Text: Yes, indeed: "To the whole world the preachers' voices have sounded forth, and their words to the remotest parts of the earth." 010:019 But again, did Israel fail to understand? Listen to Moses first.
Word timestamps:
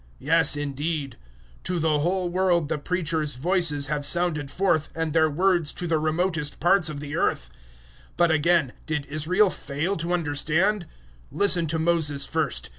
Yes, 0.17 0.57
indeed: 0.57 1.15
"To 1.63 1.77
the 1.77 1.99
whole 1.99 2.27
world 2.27 2.69
the 2.69 2.79
preachers' 2.79 3.35
voices 3.35 3.85
have 3.85 4.03
sounded 4.03 4.49
forth, 4.49 4.89
and 4.95 5.13
their 5.13 5.29
words 5.29 5.71
to 5.73 5.85
the 5.85 5.99
remotest 5.99 6.59
parts 6.59 6.89
of 6.89 6.99
the 6.99 7.15
earth." 7.15 7.51
010:019 8.13 8.17
But 8.17 8.31
again, 8.31 8.73
did 8.87 9.05
Israel 9.05 9.51
fail 9.51 9.95
to 9.97 10.11
understand? 10.11 10.87
Listen 11.31 11.67
to 11.67 11.77
Moses 11.77 12.25
first. 12.25 12.69